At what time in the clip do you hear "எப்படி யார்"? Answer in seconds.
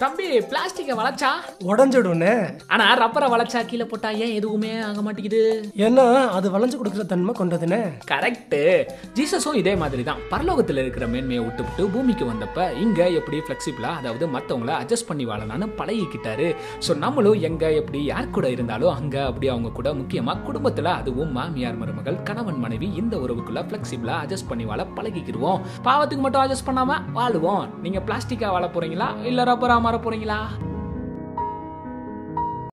17.80-18.30